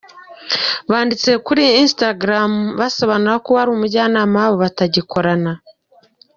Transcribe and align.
Banditse 0.91 1.31
kuri 1.45 1.63
instagram 1.83 2.51
basobanura 2.79 3.35
ko 3.43 3.47
uwari 3.51 3.69
umujyanama 3.75 4.35
wabo 4.43 4.57
batagikorana. 4.65 5.51